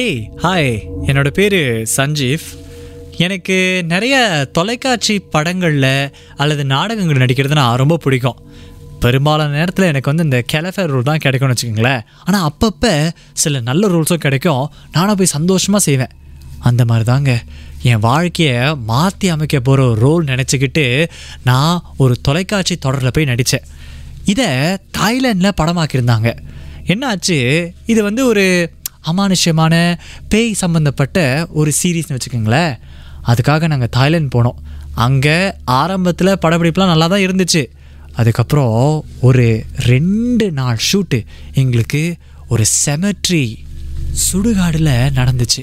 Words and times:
ஏய் 0.00 0.20
ஹாய் 0.42 0.68
என்னோட 1.06 1.28
பேர் 1.36 1.56
சஞ்சீவ். 1.94 2.44
எனக்கு 3.24 3.56
நிறைய 3.90 4.14
தொலைக்காட்சி 4.56 5.14
படங்களில் 5.34 6.12
அல்லது 6.42 6.62
நாடகங்கள் 6.64 7.20
நடிக்கிறது 7.22 7.58
நான் 7.58 7.80
ரொம்ப 7.82 7.96
பிடிக்கும். 8.04 8.38
பெரும்பாலான 9.04 9.54
நேரத்தில் 9.58 9.88
எனக்கு 9.90 10.10
வந்து 10.12 10.26
இந்த 10.28 10.38
கெலஃபேர் 10.52 10.90
ரூல் 10.92 11.06
தான் 11.10 11.22
கிடைக்கும்னு 11.24 11.54
வச்சுக்கோங்களேன். 11.54 12.02
ஆனால் 12.24 12.46
அப்பப்போ 12.48 12.94
சில 13.42 13.60
நல்ல 13.68 13.92
ரூல்ஸும் 13.94 14.24
கிடைக்கும். 14.26 14.64
நானும் 14.96 15.16
போய் 15.16 15.34
சந்தோஷமாக 15.36 15.84
செய்வேன். 15.88 16.12
அந்த 16.58 16.84
மாதிரி 16.84 17.06
தாங்க 17.12 17.32
என் 17.92 18.04
வாழ்க்கையை 18.08 18.58
மாற்றி 18.92 19.28
அமைக்க 19.28 19.60
போகிற 19.60 19.88
ஒரு 19.88 20.00
ரோல் 20.00 20.24
நினச்சிக்கிட்டு 20.24 21.08
நான் 21.44 21.82
ஒரு 21.96 22.16
தொலைக்காட்சி 22.28 22.76
தொடரில் 22.76 23.16
போய் 23.16 23.32
நடித்தேன் 23.32 23.66
இதை 24.24 24.50
தாய்லாண்டில் 24.98 25.58
படமாக்கியிருந்தாங்க. 25.60 26.30
என்னாச்சு? 26.92 27.36
இது 27.86 28.02
வந்து 28.02 28.26
ஒரு 28.26 28.44
அமானுஷ்யமான 29.10 29.74
பேய் 30.28 30.52
சம்மந்தப்பட்ட 30.52 31.18
ஒரு 31.60 31.72
சீரீஸ்னு 31.82 32.16
வச்சுக்கோங்களேன். 32.16 32.74
அதுக்காக 33.30 33.68
நாங்கள் 33.72 33.94
தாய்லாந்து 33.96 34.34
போனோம். 34.36 34.60
அங்கே 35.06 35.36
ஆரம்பத்தில் 35.64 36.40
படப்பிடிப்புலாம் 36.42 36.92
நல்லா 36.92 37.06
தான் 37.06 37.24
இருந்துச்சு. 37.26 37.62
அதுக்கப்புறம் 38.20 39.04
ஒரு 39.20 39.44
ரெண்டு 39.90 40.46
நாள் 40.52 40.80
ஷூட்டு 40.88 41.18
எங்களுக்கு 41.52 42.02
ஒரு 42.48 42.64
செமெட்ரி 42.84 43.44
சுடுகாடில் 44.24 44.94
நடந்துச்சு. 45.18 45.62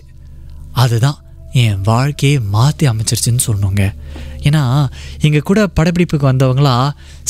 அதுதான் 0.84 1.20
என் 1.64 1.82
வாழ்க்கையை 1.82 2.40
மாற்றி 2.56 2.86
அமைச்சிருச்சுன்னு 2.90 3.46
சொல்லணுங்க. 3.48 3.84
ஏன்னா 4.48 4.64
எங்கள் 5.26 5.48
கூட 5.50 5.60
படப்பிடிப்புக்கு 5.78 6.30
வந்தவங்களா 6.32 6.76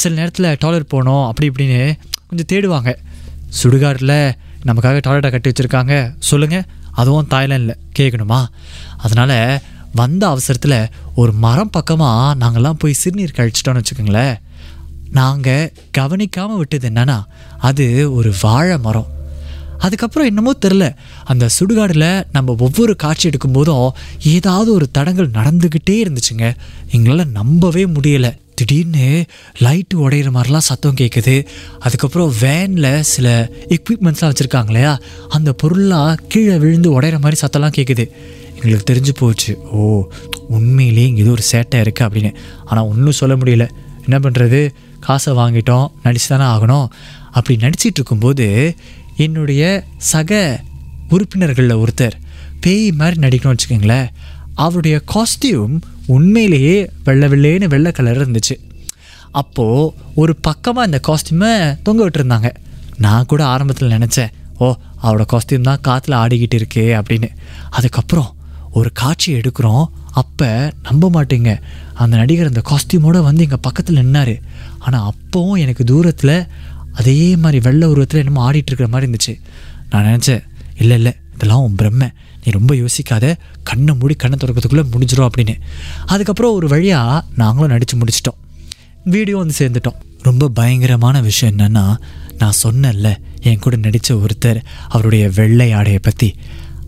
சில 0.01 0.15
நேரத்தில் 0.15 0.57
டாய்லெட் 0.59 0.91
போகணும் 0.93 1.25
அப்படி 1.29 1.49
இப்படின்னு 1.49 1.81
கொஞ்சம் 2.29 2.49
தேடுவாங்க. 2.51 2.91
சுடுகாட்டில் 3.59 4.19
நமக்காக 4.67 5.01
டாய்லெட்டை 5.07 5.31
கட்டி 5.31 5.49
வச்சுருக்காங்க. 5.49 6.15
சொல்லுங்கள் 6.19 6.65
அதுவும் 6.91 7.27
தாய்லாண்டில் 7.29 7.81
கேட்கணுமா 7.99 8.45
அதனால் 8.97 9.59
வந்த 9.93 10.27
அவசரத்தில் 10.27 10.89
ஒரு 11.15 11.31
மரம் 11.31 11.69
பக்கமாக 11.69 12.45
நாங்கள்லாம் 12.45 12.81
போய் 12.81 12.93
சிறுநீர் 12.93 13.37
கழிச்சிட்டோன்னு 13.37 13.81
வச்சுக்கோங்களேன். 13.81 14.35
நாங்கள் 15.11 15.71
கவனிக்காமல் 15.91 16.57
விட்டது 16.57 16.89
என்னன்னா 16.89 17.23
அது 17.57 18.13
ஒரு 18.13 18.33
வாழை 18.41 18.77
மரம். 18.77 19.07
அதுக்கப்புறம் 19.77 20.27
என்னமோ 20.27 20.51
தெரில 20.65 20.95
அந்த 21.23 21.49
சுடுகாடில் 21.59 22.23
நம்ம 22.31 22.55
ஒவ்வொரு 22.59 22.95
காட்சி 22.95 23.29
எடுக்கும்போதும் 23.29 23.89
ஏதாவது 24.23 24.73
ஒரு 24.73 24.91
தடங்கள் 24.91 25.29
நடந்துக்கிட்டே 25.29 25.95
இருந்துச்சுங்க. 26.03 26.55
எங்களால் 26.91 27.35
நம்பவே 27.39 27.85
முடியலை. 27.85 28.31
திடீர்னு 28.59 29.07
லைட்டு 29.65 29.95
உடையிற 30.05 30.29
மாதிரிலாம் 30.35 30.67
சத்தம் 30.69 30.99
கேட்குது 31.01 31.35
அதுக்கப்புறம் 31.79 32.33
வேனில் 32.41 32.91
சில 33.13 33.27
எக்யூப்மெண்ட்ஸ்லாம் 33.75 34.31
வச்சுருக்காங்க 34.31 34.71
இல்லையா? 34.73 34.93
அந்த 35.29 35.49
பொருள்லாம் 35.63 36.13
கீழே 36.27 36.57
விழுந்து 36.63 36.89
உடையிற 36.95 37.19
மாதிரி 37.25 37.39
சத்தம்லாம் 37.43 37.77
கேட்குது 37.77 38.05
எங்களுக்கு 38.61 38.87
தெரிஞ்சு 38.91 39.13
போச்சு. 39.21 39.51
ஓ 39.71 39.81
உண்மையிலேயே 40.55 41.07
இங்கே 41.07 41.21
ஏதோ 41.21 41.33
ஒரு 41.37 41.45
சேட்டை 41.51 41.79
இருக்குது 41.83 42.07
அப்படின்னு. 42.07 42.31
ஆனால் 42.65 42.87
ஒன்றும் 42.91 43.19
சொல்ல 43.19 43.35
முடியல. 43.35 43.65
என்ன 44.05 44.17
பண்ணுறது 44.25 44.59
காசை 44.99 45.33
வாங்கிட்டோம். 45.33 45.87
நடிச்சு 46.03 46.29
தானே 46.31 46.47
ஆகணும். 46.55 46.87
அப்படி 47.31 47.55
நடிச்சிட்டு 47.65 47.99
இருக்கும்போது 47.99 48.47
என்னுடைய 49.25 49.63
சக 50.11 50.39
உறுப்பினர்களில் 51.09 51.81
ஒருத்தர் 51.83 52.17
பேய் 52.63 52.91
மாதிரி 52.99 53.17
நடிக்கணும்னு 53.25 53.57
வச்சுக்கோங்களேன். 53.57 54.09
அவருடைய 54.65 54.95
காஸ்டியூம் 55.13 55.75
உண்மையிலேயே 56.15 56.75
வெள்ளை 57.07 57.27
வெள்ளேன்னு 57.33 57.67
வெள்ளை 57.73 57.91
கலர் 57.97 58.19
இருந்துச்சு. 58.21 58.55
அப்போது 59.41 59.93
ஒரு 60.21 60.33
பக்கமாக 60.47 60.87
இந்த 60.89 60.99
காஸ்டியூமை 61.07 61.51
தொங்க 61.87 62.01
விட்டுருந்தாங்க. 62.05 62.49
நான் 63.05 63.29
கூட 63.31 63.41
ஆரம்பத்தில் 63.53 63.95
நினச்சேன் 63.95 64.31
ஓ 64.63 64.67
அவரோட 65.03 65.25
காஸ்டியூம் 65.33 65.67
தான் 65.69 65.83
காற்றுல 65.87 66.13
ஆடிக்கிட்டு 66.23 66.57
இருக்கே 66.61 66.85
அப்படின்னு. 66.99 67.29
அதுக்கப்புறம் 67.77 68.29
ஒரு 68.79 68.89
காட்சி 69.01 69.29
எடுக்கிறோம் 69.39 69.85
அப்போ 70.21 70.49
நம்ப 70.87 71.05
மாட்டேங்க. 71.15 71.51
அந்த 72.01 72.13
நடிகர் 72.21 72.51
அந்த 72.51 72.63
காஸ்டியூமோடு 72.71 73.19
வந்து 73.27 73.45
எங்கள் 73.45 73.65
பக்கத்தில் 73.67 74.01
நின்னார். 74.01 74.35
ஆனால் 74.79 75.05
அப்போவும் 75.11 75.61
எனக்கு 75.63 75.83
தூரத்தில் 75.91 76.35
அதே 76.99 77.19
மாதிரி 77.43 77.59
வெள்ளை 77.67 77.87
உருவத்தில் 77.93 78.21
என்னமோ 78.23 78.43
ஆடிட்டு 78.47 78.69
இருக்கிற 78.71 78.87
மாதிரி 78.93 79.07
இருந்துச்சு. 79.07 79.33
நான் 79.91 80.07
நினச்சேன் 80.09 80.43
இல்லை 80.83 80.97
இல்லை 80.99 81.13
இதெல்லாம் 81.39 81.61
உன் 81.61 81.75
பிரம்மை. 81.75 82.09
நீ 82.43 82.51
ரொம்ப 82.51 82.75
யோசிக்காத. 82.75 83.35
கண்ணை 83.63 83.95
மூடி 83.95 84.13
கண்ணை 84.13 84.37
திறக்கிறதுக்குள்ளே 84.41 84.83
முடிஞ்சிடும் 84.91 85.27
அப்படின்னு. 85.29 85.55
அதுக்கப்புறம் 86.05 86.53
ஒரு 86.53 86.67
வழியாக 86.67 87.25
நாங்களும் 87.35 87.69
நடித்து 87.69 87.97
முடிச்சிட்டோம். 87.97 88.39
வீடியோ 89.03 89.37
வந்து 89.37 89.53
சேர்ந்துட்டோம். 89.57 89.99
ரொம்ப 90.21 90.47
பயங்கரமான 90.49 91.21
விஷயம் 91.21 91.57
என்னென்னா 91.57 91.97
நான் 92.37 92.59
சொன்னேன்ல 92.63 93.15
என் 93.41 93.59
கூட 93.59 93.75
நடித்த 93.75 94.15
ஒருத்தர் 94.15 94.63
அவருடைய 94.87 95.29
வெள்ளை 95.35 95.71
ஆடையை 95.71 95.99
பற்றி 95.99 96.35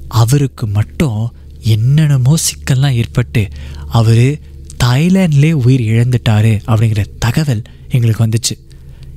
அவருக்கு 0.07 0.67
மட்டும் 0.67 1.33
என்னென்னமோ 1.59 2.35
சிக்கல்லாம் 2.35 2.93
ஏற்பட்டு 2.93 3.47
அவர் 3.89 4.39
தாய்லாண்ட்லேயே 4.83 5.51
உயிர் 5.51 5.81
இழந்துட்டாரு 5.81 6.53
அப்படிங்கிற 6.67 7.05
தகவல் 7.19 7.61
எங்களுக்கு 7.89 8.25
வந்துச்சு. 8.25 8.53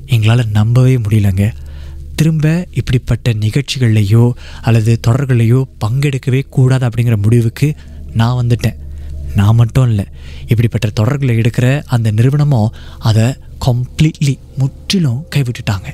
எங்களால் 0.07 0.51
நம்பவே 0.53 0.97
முடியலங்க. 0.97 1.53
திரும்ப 2.15 2.67
இப்படிப்பட்ட 2.73 3.33
நிகழ்ச்சிகள்லையோ 3.45 4.25
அல்லது 4.63 5.01
தொடர்களையோ 5.07 5.61
பங்கெடுக்கவே 5.85 6.41
கூடாது 6.49 6.89
அப்படிங்கிற 6.89 7.17
முடிவுக்கு 7.17 7.69
நான் 8.21 8.39
வந்துட்டேன். 8.41 8.79
நான் 9.37 9.55
மட்டும் 9.55 9.89
இல்லை. 9.89 10.07
இப்படிப்பட்ட 10.47 10.89
தொடர்களை 11.01 11.35
எடுக்கிற 11.43 11.83
அந்த 11.87 12.11
நிறுவனமும் 12.11 12.73
அதை 12.99 13.27
கம்ப்ளீட்லி 13.67 14.35
முற்றிலும் 14.59 15.25
கைவிட்டுட்டாங்க. 15.35 15.89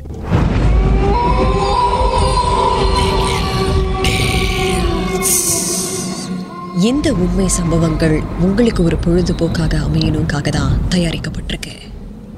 இந்த 6.91 7.13
உண்மை 7.13 7.49
சம்பவங்கள் 7.49 8.15
உங்களுக்கு 8.41 8.83
ஒரு 8.83 8.97
பொழுதுபோக்காக 9.07 9.75
அமையணுக்காக 9.87 10.49
தான் 10.49 10.73
தயாரிக்கப்பட்டிருக்கு. 10.89 11.73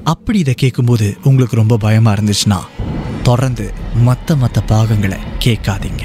அப்படி 0.03 0.39
இதை 0.39 0.53
கேட்கும்போது 0.53 1.17
உங்களுக்கு 1.23 1.55
ரொம்ப 1.55 1.77
பயமாக 1.77 2.15
இருந்துச்சுன்னா 2.15 2.57
தொடர்ந்து 3.23 3.71
மற்ற 3.95 4.35
மற்ற 4.35 4.61
பாகங்களை 4.61 5.17
கேட்காதீங்க. 5.39 6.03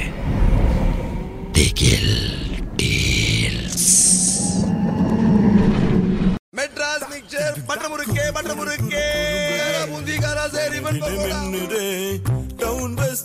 மெட்ராஸ் 6.52 7.06
மிக்சர் 7.10 7.56
பட்டர் 7.66 7.90
முறுக்கே 7.90 8.30
பட்டர் 8.32 8.56
முறுக்கே 8.56 9.04
பூந்தி 9.90 10.16
காரா 10.18 10.46
சரி 10.48 10.78
பக்கோடா 10.78 11.38
மின்னுதே 11.44 11.86
டவுன் 12.56 12.94
பஸ் 12.94 13.24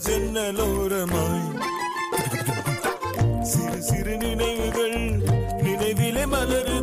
சிறு 3.52 3.82
சிறு 3.82 4.18
நினைவுகள் 4.18 4.98
நினைவிலே 5.64 6.26
மலருதே. 6.26 6.83